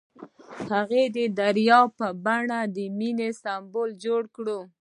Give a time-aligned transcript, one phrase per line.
[0.71, 4.47] هغه د دریاب په بڼه د مینې سمبول جوړ کړ.